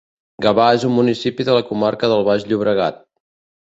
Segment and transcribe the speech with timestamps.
[0.45, 3.03] Gavà és un municipi de la comarca del Baix Llobregat